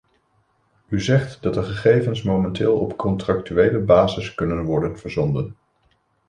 U 0.87 1.01
zegt 1.01 1.41
dat 1.43 1.53
de 1.53 1.63
gegevens 1.63 2.23
momenteel 2.23 2.77
op 2.79 2.97
contractuele 2.97 3.79
basis 3.79 4.33
kunnen 4.35 4.63
worden 4.63 4.99
verzonden. 4.99 5.55